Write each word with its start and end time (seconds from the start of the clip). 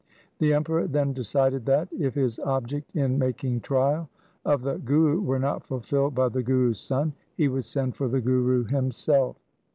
The 0.39 0.51
Emperor 0.51 0.87
then 0.87 1.13
decided 1.13 1.63
that, 1.67 1.87
if 1.93 2.15
his 2.15 2.39
object 2.39 2.95
in 2.95 3.19
making 3.19 3.59
trial 3.61 4.09
of 4.45 4.63
the 4.63 4.79
Guru 4.79 5.21
were 5.21 5.37
not 5.37 5.63
fulfilled 5.63 6.15
by 6.15 6.29
the 6.29 6.41
Guru's 6.41 6.79
son, 6.79 7.13
he 7.35 7.47
would 7.47 7.65
send 7.65 7.95
for 7.95 8.07
the 8.07 8.19
Guru 8.19 8.63
himself. 8.63 9.35